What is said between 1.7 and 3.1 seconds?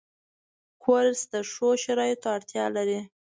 شرایطو اړتیا لري.